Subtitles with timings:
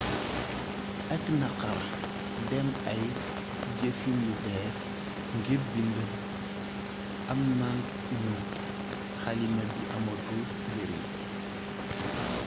[1.15, 1.79] ak naxxar
[2.43, 3.01] ndém ay
[3.77, 4.79] jeefin yu béés
[5.37, 5.97] ngir bind
[7.31, 8.33] amnagnu
[9.21, 11.05] xalima bi amatul njarign